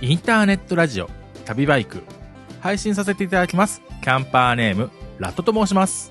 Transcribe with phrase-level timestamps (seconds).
[0.00, 1.10] インターネットラジオ
[1.44, 2.02] 旅バイク。
[2.60, 3.82] 配信させていただきます。
[4.02, 6.10] キャンパーネームラットと申します。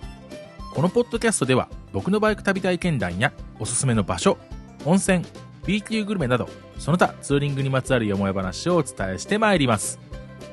[0.75, 4.37] このポッドキャストでは僕のバイク旅体験談やおすすめの場所
[4.85, 5.25] 温泉
[5.65, 6.47] B 級グルメなど
[6.77, 9.99] その他ツーリングにまつわるよもや話をお伝えしてまいります。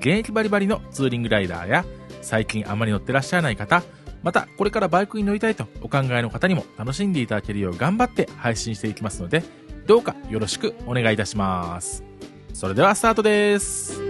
[0.00, 1.84] 現役バリバリのツーリングライダーや
[2.26, 3.84] 最近あまり乗ってらっしゃらない方
[4.24, 9.44] またこれからバイクに乗りたいとお考えの方にも楽しんでいただけるよう頑張って配信していきますので
[9.86, 12.02] どうかよろしくお願いいたします。
[12.52, 14.00] それではスタートです。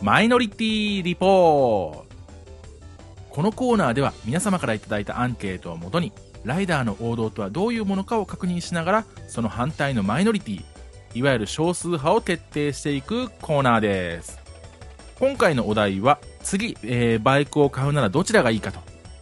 [0.00, 2.11] マイノリティリポート。
[3.32, 6.12] このコーナーでは皆様からいただいたアンケートをもとに
[6.44, 10.64] ライダーの王道とはどういうものかを確認しながらその反対のマイノリティ
[11.14, 14.38] いわゆる少数派を徹底していくコーナーです。
[15.18, 18.80] 今回のお題は次、えーバイクを買うならどちらがいいかと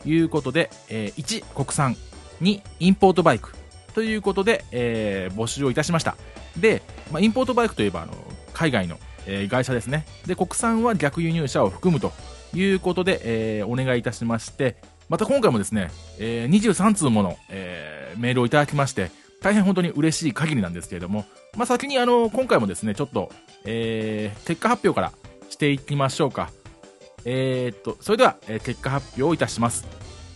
[0.08, 1.96] いうことで、えー1国産。
[2.40, 3.54] 2インポートバイク。
[3.94, 6.16] ということで、えー募集をいたしました。
[6.56, 6.82] で、
[7.12, 8.14] まあ、インポートバイクといえばあの
[8.52, 10.06] 海外の、えー会社ですね。
[10.26, 12.12] で国産は逆輸入車を含むと。
[12.54, 13.20] いうことで、
[13.58, 14.76] えーお願いいたしまして
[15.08, 21.24] また今回もですね、えー23通もの、えーメールをいただきまして大変本当に嬉しい限りなんですけれども、
[21.56, 23.30] まあ、先にあの今回もですねちょっと、
[23.64, 25.12] えー結果発表から
[25.48, 26.50] していきましょうか。
[27.24, 29.86] えー、っとそれでは、えー結果発表をいたします。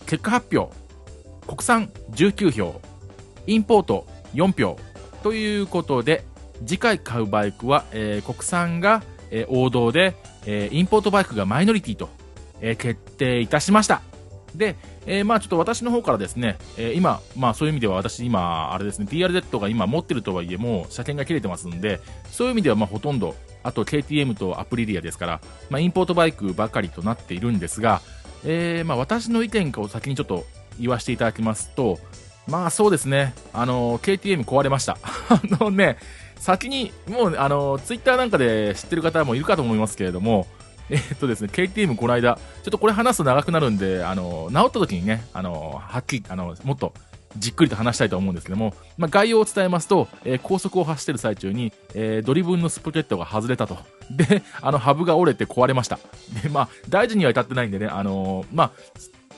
[0.05, 0.73] 結果発表
[1.47, 2.81] 国産19票
[3.47, 4.77] インポート4票
[5.23, 6.23] ということで
[6.65, 12.09] 次回買うバイクは、えー国産が、えー王道で、えーインポートバイクがマイノリティと、
[12.61, 14.01] えー決定いたしました。
[14.55, 21.99] で、えーまあちょっと私の方からですね、えー今、まあそういう意味では私今、あれですね、DRZ が今持ってるとはいえもう車検が切れてますんで、
[22.31, 28.01] そういう意味ではまあほとんど、あと KTM とアプリリアですから、まあインポートバイクばかりとなっているんですが、
[28.43, 30.45] えーまあ私の意見を先にちょっと
[30.79, 31.99] 言わせていただきますと、
[32.47, 34.97] まあそうですね、あの KTM 壊れました。
[35.29, 35.97] あのね、
[36.39, 40.45] 先に、もう、あの、ツイッターなんかで知ってる方もいるかと思いますけれども、
[40.89, 46.93] えっとですね、KTM この間、ちょっとこれ話すと長くなるんで、あの、治った時にね、あの、はっきり、あの、もっと、
[47.37, 53.77] じっくりと話したいと思うんですけども、まあ、概要を伝えますと、えー高速を走ってる最中に、えードリブンのスポケットが外れたと。
[54.11, 55.99] で、あの、ハブが折れて壊れました。
[56.43, 58.71] で、まあ、大事には至ってないんでね、あのーまあ、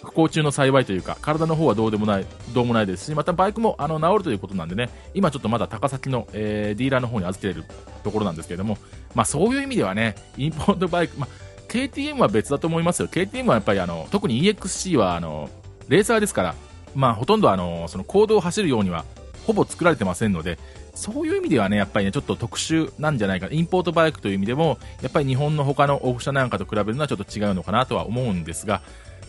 [0.03, 7.65] 不幸中の幸いというか、体の方はどうでもない、どうもないですし、またバイクもあの治るということなんでね、今ちょっとまだ高崎の、えーディーラーの方に預けてる
[8.03, 8.77] ところなんですけれども、
[9.15, 13.07] まあそういう意味ではね、インポートバイク、まあ KTM は別だと思いますよ。
[13.07, 15.49] KTM はやっぱりあの、特に EXC はあの、
[15.89, 16.55] レーサーですから、
[16.95, 19.05] まあほとんどあの、その行動を走るようには、
[19.45, 20.59] ほぼ作られてませんので、
[20.93, 23.47] そういう意味ではね、やっぱりね、ちょっと特殊なんじゃないか。
[23.51, 28.81] インポートバイクという意味でも、やっぱり日本の他のオフ車なんかと比べるのはちょっと違うのかなとは思うんですが、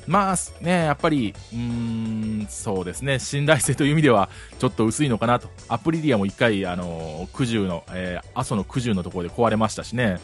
[0.09, 5.49] まあね、やっぱり、うん、そうですね、信頼性という意味では、ちょっと薄いのかなと。
[5.69, 10.19] アプリリアも一回、あの、九十の、えー阿蘇の九十のところで壊れましたしね。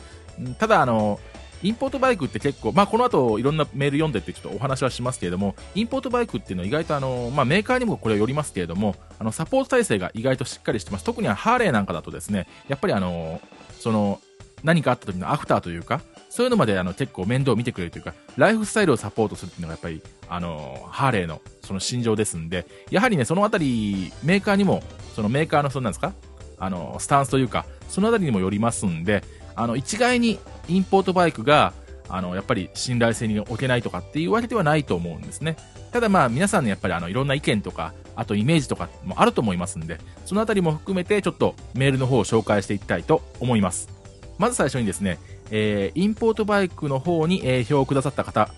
[0.59, 1.21] ただ、あの、
[1.62, 11.05] インポートバイクって結構、まあ、この後いろんなメール読んでってちょっとお話はしますけれども、インポートバイクっていうのは意外とあの、まあ、メーカーにもこれはよりますけれども、あの、サポート体制が意外としっかりしてます。
[11.05, 13.41] 特にハーレーなんかだとですね、やっぱりあの、
[13.81, 14.21] その、
[14.62, 16.00] 何かあった時のアフターというか、
[16.34, 24.83] そういうのまであの結構面倒を見てくれるというか、ライフスタイルをサポートするっていうのがやっぱり、あの、ハーレーのその心情ですんで、やはりね、そのあたり、メーカーにも、
[25.15, 26.12] そのメーカーのそのなんですか、
[26.59, 29.23] あの、スタンスというか、そのあたりにもよりますんで、
[29.55, 31.73] あの、一概にインポートバイクが、
[32.09, 35.55] あの、やっぱり信頼性に置けないとかっていうわけではないと思うんですね。
[35.93, 43.89] ただまあ皆さんね、やっぱりあの、いろんな意見とか、あとイメージとかもあると思いますんで、そのあたりも含めてちょっとメールの方を紹介していきたいと思います。
[44.37, 48.49] まず最初にですね、えーインポートバイクの方に、えー票をくださった方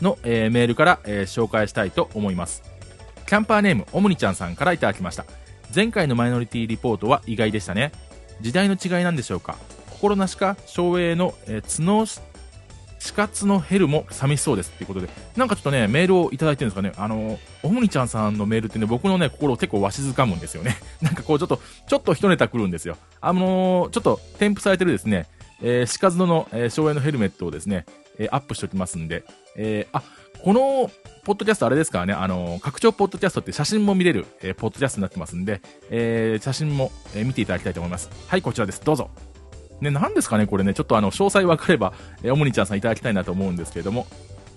[0.00, 2.62] の、えーメールから、えー紹介したいと思います。
[3.26, 5.24] キャンパーネーム、オムニちゃんさんからいただきました。
[5.74, 7.92] 前回のマイノリティリポートは意外でしたね。
[8.40, 9.56] 時代の違いなんでしょうか
[9.90, 12.06] 心なしか昭栄の、えー角
[13.04, 20.78] 死活のヘルも寂しそうですっていうことで、なんかちょっとね、メールをいただいてるんですかね、あの、オムニちゃんさんのメールってね、僕のね、心を結構わしづかむんですよね。
[21.02, 22.96] なんかこう、ちょっと、ちょっと一ネタ来るんですよ。
[23.20, 25.26] あのーちょっと添付されてるですね、
[25.66, 27.86] えー、シカズノの、えー、省エのヘルメットをですね、
[28.18, 29.24] えーアップしておきますんで、
[29.56, 30.02] えーあ、
[30.42, 30.90] この、
[31.24, 38.10] ポッドキャストあれですからね、あのー拡張ポッドキャストって写真も見れる、えーポッドキャストになってますんで、えー写真も、えー見ていただきたいと思います。
[38.28, 38.82] はい、こちらです。
[38.84, 39.10] どうぞ。
[39.80, 44.06] ね、何ですかね、これね、ちょっとあの、詳細分かれば、えー、おもにちゃんさんいただきたいなと思うんですけれども、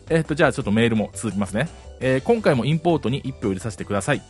[0.10, 1.70] えーっと、じゃあちょっとメールも続きますね。
[2.02, 4.22] えー今回もインポートに1票入れさせてください。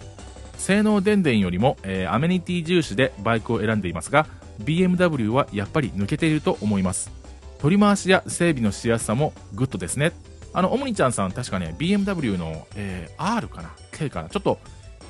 [0.57, 4.25] 性能電電よりも、えー、アメニティ重視でバイクを選んでいますが
[4.59, 7.11] BMW はやっぱり抜けていると思います。
[7.59, 10.11] 取り回しや整備のしやすさもグッドですね。
[10.53, 14.29] あのオムニちゃんさん確かね BMW の、えー、R かな？K かな？
[14.29, 14.59] ちょっと、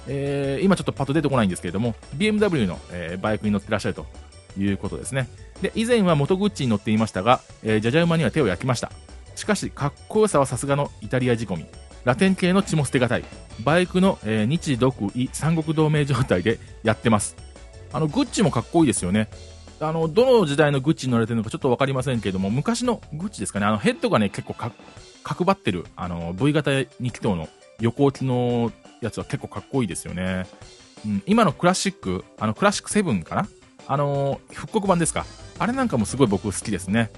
[0.08, 4.06] えー、今ちょっとパッと出てこないんですけれども BMW の、えー、バイクに乗ってらっしゃると
[4.58, 5.30] いうことですね。
[5.62, 8.92] で以前はモトグッチに乗っていましたが、えー、じゃじゃ馬には手を焼きました。
[9.36, 11.66] しかしかっこよさはさすがのイタリア仕込み。
[12.04, 13.26] ラテン系の血も捨てがたい。
[13.64, 17.36] バイクの、えー、日独伊三国同盟状態でやってます。
[17.94, 19.30] あのグッチもかっこいいですよね。
[19.80, 23.68] あのどの時代のグッチに乗られてるのかちょっと分かりませんけれども昔のグッチですかね。
[23.68, 27.48] あのヘッドがね結構角張ってるあの V 型2気筒の
[27.80, 30.48] 横置きのやつは結構かっこいいですよね、
[31.06, 33.48] うん、今のクラシックあのクラシック7かな？
[33.88, 35.26] あの復刻版ですか？
[35.60, 37.12] あれなんかもすごい僕好きですね。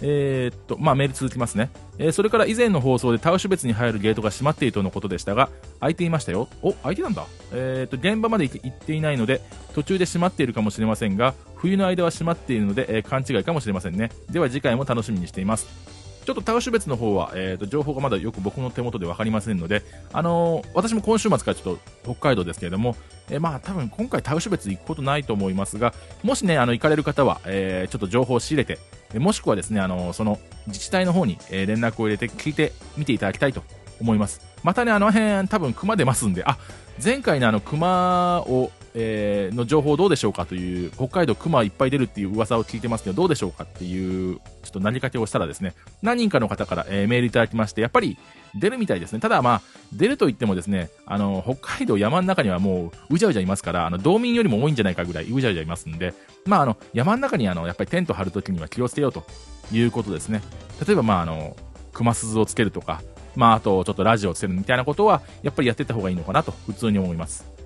[0.00, 1.70] えー、っと、まあ、メール続きますね。
[1.98, 5.50] えー、それから以前の放送でタウシュ別に入るゲートが閉まっているとのことでしたが、
[5.80, 6.48] 開いていましたよ。
[6.62, 7.26] お、開いてたんだ。
[7.52, 9.40] えー、っと、現場まで行っていないので、
[9.74, 14.10] 途中で閉まっているかもしれませんが、冬の間は閉まっているので、え勘違いかもしれませんね。
[14.30, 15.97] では次回も楽しみにしています。
[16.28, 19.82] ちょっとタウシュ別の方は、えーと、情報がまだよく僕の手元で分かりませんので、
[20.12, 22.96] あのー、私も今週末からちょっと北海道ですけれども、
[23.30, 28.78] えー、まあ多分今回タウシュ別行くことないと思いますが、もしね、あの行かれる方は、えー、ちょっと情報を仕入れて、
[29.18, 33.62] もしくはですね、あのその自治体の方に、え連絡を入れて聞いてみていただきたいと
[33.98, 34.42] 思います。
[34.62, 36.58] またね、あの辺多分熊出ますんで、あ、
[37.02, 48.18] 前回のあの熊をえー、の情報どうでしょうかという北海道熊いっぱい出るっていう噂を聞いてますけどどうでしょうかっていうちょっと何かけをしたらですね何人かの方から、えー、メールいただきましてやっぱり
[48.54, 49.62] 出るみたいですねただまあ
[49.92, 56.14] 出ると言ってもですねあの北海道山の中にはもううじゃうじゃいますからあの道民よりも多いんじゃないかぐらいうじゃうじゃいますんで
[56.46, 59.24] まああの山の中にあのやっぱりテント張るときには気をつけようと
[59.72, 60.42] いうことですね
[60.86, 61.56] 例えばまああの
[61.92, 63.02] 熊鈴をつけるとか
[63.38, 67.57] まあ、あと、ちょっとラジオをつけるみたいなことは、やっぱりやってた方がいいのかなと、普通に思います。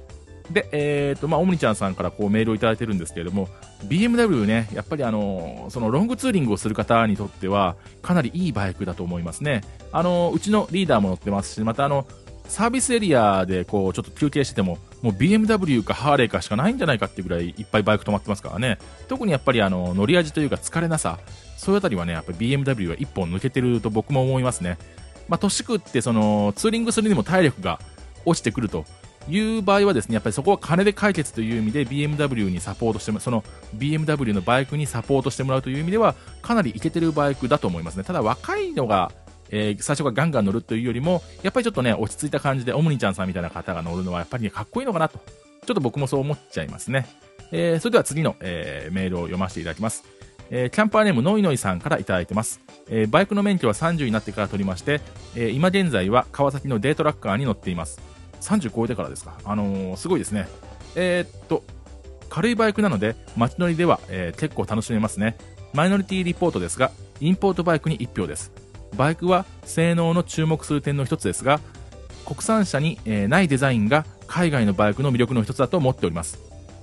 [0.53, 3.49] で、え、ー、と、まあ、オムニちゃんさんからこうメールをいただいてるんですけれども、
[3.89, 9.63] BMW ね、やっぱりあの、そのロングツーリングをする方にとっては、かなりいいバイクだと思いますね。
[9.93, 12.07] あの、うちのリーダーも乗ってますし、またあの、
[12.49, 18.79] サービスエリアでこう、ちょっと休憩してても、もう BMW かハーレーかしかないんじゃないかっていうぐらいいっぱいバイク止まってますからね。
[19.09, 21.19] 特にやっぱりあの、乗り味というか疲れなさ、
[21.57, 24.77] そういうあたりはね、やっぱり BMW は一本抜けてると僕も思いますね。
[25.29, 27.81] まあ、年食ってその、ツーリングするにも体力が
[28.25, 28.85] 落ちてくると
[29.29, 33.45] いう場合はですねやっぱりそこは金で解決という意味で BMW にサポートしてその
[33.77, 39.13] BMW のバイクにサポートしてもらうという意味ではかなりいけてるバイクだと思いますねただ若いのが
[39.55, 45.19] えー、最初からガンガン乗るというよりも、やっぱりちょっとね、落ち着いた感じで、オムニちゃんさんみたいな方が乗るのは、やっぱりね、かっこいいのかなと。
[45.67, 47.07] ちょっと僕もそう思っちゃいますね。
[47.53, 50.05] えー、それでは次の、えー、メールを読ませていただきます。
[50.51, 52.61] えー、キャンパーネームノイノイさんからいただいてます。
[52.89, 55.01] えー、バイクの免許は30になってから取りまして、
[55.37, 58.01] えー、今現在は川崎のデートラッカーに乗っています。
[58.43, 59.39] 30超えてからですか。
[59.45, 60.49] あのー、すごいですね。
[60.95, 61.65] えー、っと、
[62.29, 65.37] 軽いバイクなので、街乗りでは、えー、結構楽しめますね。
[65.73, 66.91] マイノリティリポートですが、
[67.21, 68.53] インポートバイクに1票です。
[68.97, 71.61] バイクは性能の注目する点の一つですが、
[72.27, 76.39] 国産車に、えー、ないデザインが海外のバイクの魅力の一つだと思っております。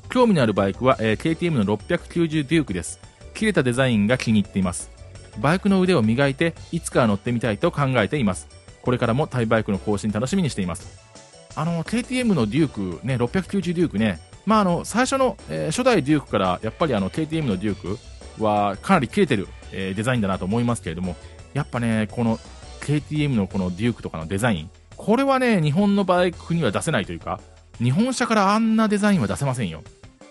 [0.10, 3.00] 興味のあるバイクは、えー、KTM の690デュークです。
[3.34, 4.92] 切れたデザインが気に入っています。
[5.40, 8.48] バイクの腕を磨いて、いつかは乗ってみたいと考えています。
[8.82, 11.09] これからもタイバイクの更新楽しみにしています。
[11.56, 17.98] あの KTM のデューク、ね、690デュークね、まあ、あの最初の、えー、初代デュークからやっぱりあの KTM のデュー
[18.38, 21.16] クはかなり切れてる、えー、デザインだなと思いますけれども
[21.54, 22.38] やっぱねこの
[22.82, 27.40] KTM のこのデュークとかのデザインこれはね日本のバイクには出せないというか
[27.78, 29.82] 日本車からあんなデザインは出せませんよ。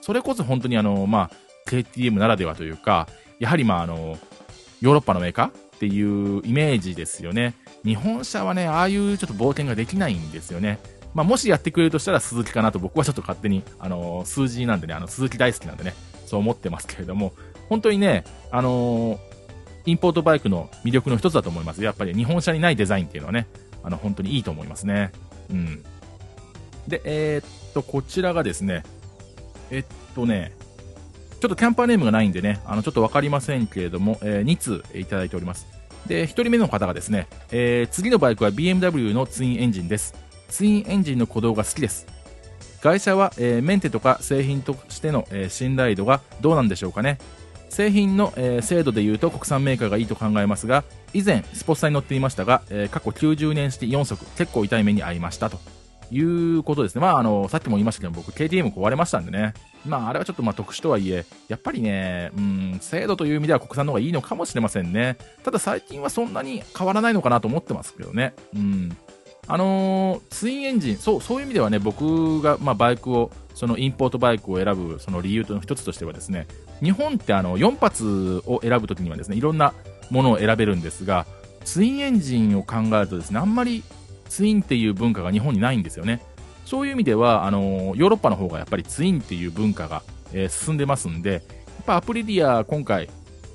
[0.03, 4.19] それこそ本当にあの、まあ、KTM ならではというかやはりまああの
[4.81, 7.55] ヨーロッパのメーカーっていうイメージですよね。
[7.85, 10.79] 日本車はねああいうちょっと冒険ができないんですよね。
[11.15, 15.95] まあ、もしやってくれるとしたら鈴木かなと僕はちょっと勝手に、あのー、数字なんでね、あの、鈴木大好きなんでね、
[16.27, 17.33] そう思ってますけれども、
[17.69, 19.19] 本当にね、あのー、
[19.87, 21.83] インポートバイクの魅力の一つだと思います。
[21.83, 23.47] やっぱり日本車にないデザインっていうのはね、
[23.83, 25.13] あの、本当にいいと思いますね。
[25.51, 25.83] うん。
[26.87, 28.83] で、えー、っと、こちらがですね、
[29.71, 29.85] えっ
[30.15, 30.53] とね、
[31.41, 35.67] ちょっとキャンパーネームがないんでね、あの、ちょっとわかりませんけれども、えー、2通いただいております。
[36.07, 40.15] で、1人目の方がですね、えー、次のバイクは BMW のツインエンジンです。
[40.49, 42.07] ツインエンジンの鼓動が好きです
[42.81, 47.19] 会社は、えー、メンテとか製品としての、えー、信頼度がどうなんでしょうかね
[47.69, 55.59] 製品の、えー、精度でいうと国産メーカーがいいと考えますが以前スポッサに乗っていましたが、えー、過去90年式4足結構痛い目に遭いましたと
[56.11, 57.03] いうことですね。
[57.03, 59.55] まあ、あの、さっきも言いましたけど、僕、KTM 壊れましたんでね。
[59.87, 65.17] まあ、あれはちょっとまあ特殊とはいえ、やっぱりね、うん、精度という意味では国産の方がいいのかもしれませんね。
[65.45, 68.35] ただ最近はそんなに変わらないのかなと思ってますけどね。
[68.55, 68.97] うん。
[69.51, 76.47] あのー、ツインエンジン、そう、そういう意味ではね、僕が、まあ、バイクを、そのインポートバイクを選ぶ、その理由の一つとしてはですね、
[76.83, 79.73] 日本ってあの、4発を選ぶときにはですね、いろんな
[80.11, 81.27] ものを選べるんですが、
[81.65, 83.83] ツインエンジンを考えるとですね、あんまり
[84.29, 86.21] ツインっていう文化が日本にないんですよね。
[86.67, 90.03] そういう意味では、あの、ヨーロッパの方がやっぱりツインっていう文化が、
[90.35, 91.41] えー、進んでますんで、やっ
[91.87, 93.09] ぱアプリリア今回、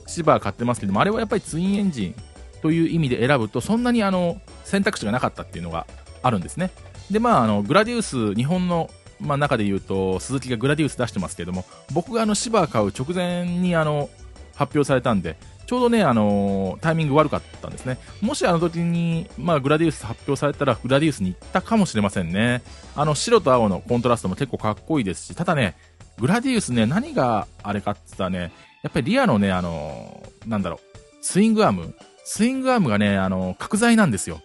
[0.08, 2.16] シバー買ってますけども、あれはやっぱりツインエンジン
[2.64, 5.88] という意味で選ぶと、そんなにあの、選択肢がなかったっていうのが
[6.22, 6.72] あるんですね。
[7.12, 8.90] で、まあ、あの、グラディウス、日本の、
[9.20, 14.10] まあ、中で言うと、鈴木がグラディウス出してますけども、僕があの、シバー買う直前にあの、
[14.56, 17.98] 発表されたんで、ちょうどね、あのー、タイミング悪かったんですね。
[18.22, 22.62] もしあの時に、まあ、グラディウス発表されたら、グラディウスに行ったかもしれませんね。
[22.96, 25.76] あの、白と青のコントラストも結構かっこいいですし、ただね、
[26.20, 28.52] グラディウスね、何があれかって言ったらね、
[28.84, 34.42] やっぱりリアのね、あのー、なんだろう、スイングアームスイングアームがね、あのー、角材なんですよ。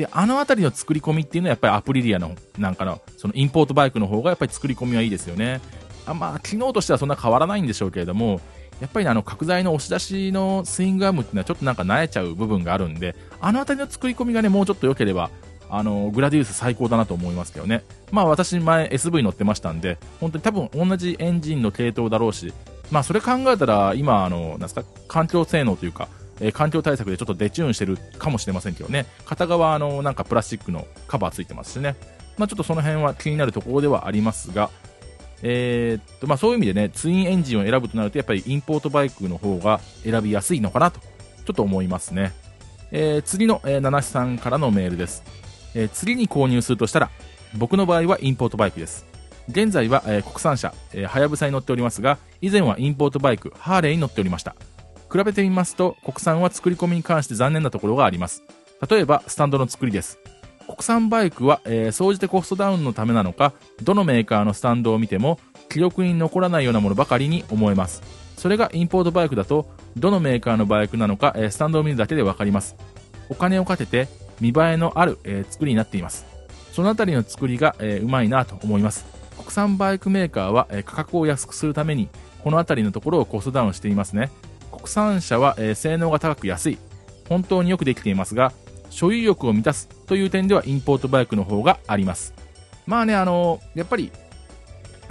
[0.00, 5.60] で、あのあたりの作り込みっていうのはやっぱりアプリリアの、なんかの、そのインポートバイクの方がやっぱり作り込みはいいですよね。
[6.06, 8.40] あまあ、機能としてはそんな変わらないんでしょうけれども、
[8.80, 15.30] やっぱり、ね、あの角材の押し出しのスイングアームっていうのはちょっとなんか慣れちゃう部分があるんで、あの辺りの作り込みがね、もうちょっと良ければ、
[15.68, 17.84] あの、グラディウス最高だなと思いますけどね。
[18.10, 22.54] まあ私前 SV 乗ってましたんで、本当に多分同じエンジンの系統だろうし、
[22.90, 26.08] まあそれ考えたら今、あの、なんすか、環境性能というか、
[26.40, 29.06] え、環境対策でちょっとデチューンしてるかもしれませんけどね。
[29.24, 31.96] 片側、の、なんかプラスチックのカバーついてますしね。
[32.38, 34.70] まあちょっとその辺は気になるところではありますが、
[35.42, 42.32] えー、っとまあ、そういう意味でねツインエンジンを選ぶとなるとやっぱりインポートバイクの方が選びやすいのかなとちょっと思いますね、
[42.90, 45.22] えー、次の、えー、七七さんからのメールです、
[45.74, 47.10] えー、次に購入するとしたら
[47.56, 49.06] 僕の場合はインポートバイクです
[49.48, 50.72] 現在は、え、国産車
[51.08, 54.54] はやぶさに乗っておりますが以前はインポートバイクハーレーに乗っておりました
[55.10, 58.42] 比べてみますと国産は作り込みに関して残念なところがあります
[58.88, 60.18] 例えばスタンドの作りです
[60.70, 63.52] 国産バイクは、えー、総じてコストダウンのためなのか、
[63.82, 68.02] どのメーカーのスタンドを見ても、記録に残らないようなものばかりに思えます。
[68.36, 72.76] それがインポートバイクだと、どのメーカーのバイクなのか、え、スタンドを見るだけでわかります。
[73.28, 74.08] お金をかけて、
[74.40, 76.24] 見栄えのある、え、作りになっています。
[76.72, 79.04] そのあたりの作りが、え、うまいなと思います。
[79.36, 82.08] 国産バイクメーカーは、え価格を安くするために、
[82.44, 84.30] このあたりのところをコストダウンしていますね。
[84.70, 86.78] 国産車は、え性能が高く安い。
[87.28, 88.52] 本当によくできていますが、
[88.90, 92.34] 所有欲を満たすという点ではインポートバイクの方があります。
[92.86, 94.10] まあね、あの、やっぱり、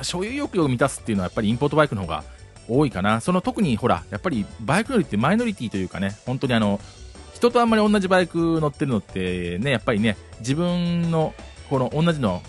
[0.02, 2.24] 所有欲を満たすっていうのはやっぱりインポートバイクの方が
[2.68, 3.22] 多いかな。
[3.22, 6.80] その特にほら、やっぱりバイク乗りってマイノリティというかね、本当にあの、
[7.34, 11.34] 人とあんまり同じバイク乗ってるのってね、やっぱりね、自分の
[11.70, 12.42] この同じの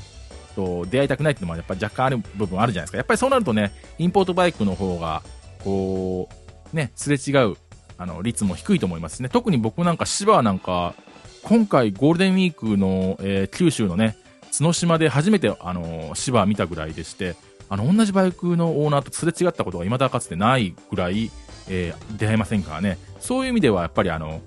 [0.56, 2.96] と出会いたくないっていうのもやっぱり若干ある部分あるじゃないですか。
[2.98, 5.22] やっぱりそうなるとね、インポートバイクの方が、
[5.64, 6.34] こう、
[6.72, 7.56] ね、すれ違う、
[7.98, 9.28] あの、率も低いと思いますね。
[9.28, 10.94] 特に僕なんか芝なんか、
[11.42, 14.16] 今回ゴールデンウィークの、えー、九州のね、
[14.56, 17.36] 角島で初めて、あのー、芝見たぐらいでして、
[17.68, 21.30] あの、同じバイクのオーナーとすれ違ったことが未だかつてないぐらい、
[21.68, 22.98] えー、出会えませんからね。
[23.20, 24.40] そういう意味では、やっぱりあの、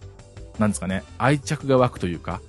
[0.60, 2.42] なんですかね、愛着が湧くというか、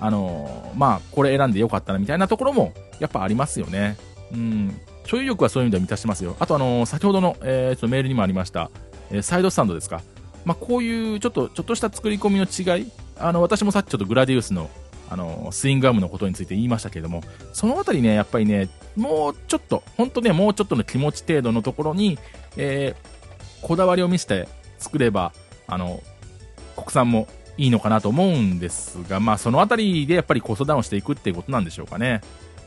[0.00, 3.96] あのー、まあ、これ選んでよかったなみたいなところも、やっぱありますよね。
[4.32, 4.80] うん。
[5.04, 6.36] 所有欲はそういう意味では満たしてますよ。
[6.40, 8.70] あとあのー、先ほどの、えー、ちょっとメールにもありました、
[9.12, 10.02] え、サイドスタンドですか。
[10.44, 14.70] まあ、こういうちょっと、ちょっとした作り込みの違い、あの、私もさっきちょっとグラディウスの、
[15.08, 22.18] あの、スイングアームのことについて言いましたけれども、そのあたりね、やっぱりね、もうちょっと、本当ね、もうちょっとの気持ち程度のところに、
[22.56, 25.32] えー、こだわりを見せて作れば、
[25.66, 26.02] あの、
[26.76, 27.28] 国産も
[27.58, 32.22] いいのかなと思うんですが、まあ、そのあたりでやっぱりコストダウンしていくっていうことなんでしょうかね。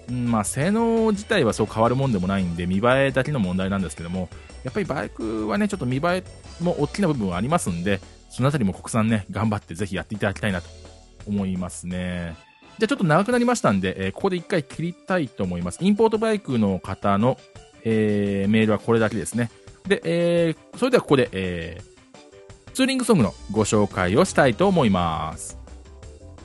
[0.10, 4.30] うん、まあ、性能自体はそう変わるもんでもないんで、見栄えだけの問題なんですけども、
[4.64, 6.24] やっぱりバイクはね、ちょっと見栄え
[6.64, 10.70] も大きな部分はありますんで、そのあたりも国産ね、頑張ってぜひやっていただきたいなと
[11.28, 12.36] 思いますね。
[12.78, 15.80] じゃあちょっと長くなりましたんで、えー、ここで一回切りたいと思います。
[15.82, 17.38] インポートバイクの方の、
[17.84, 19.50] えー、メールはこれだけですね。
[19.88, 21.82] で、えー、それではここで、え、
[22.74, 25.58] ツーリングソングのご紹介をしたいと思います。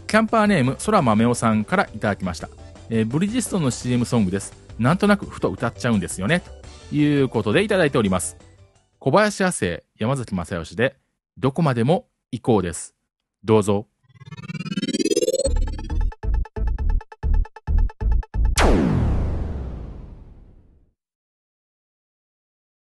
[0.07, 2.49] キャンパーネーム、空豆おさんからいただきました。
[2.93, 4.53] えー、ブリヂストンの CM ソングです。
[4.79, 6.43] なんとなくふと歌っちゃうんですよね。
[6.91, 8.37] ということでいただいております。
[8.99, 10.97] 小林亜生、山崎正義で、
[11.39, 12.97] どこまでも行こうです。
[13.45, 13.87] どうぞ。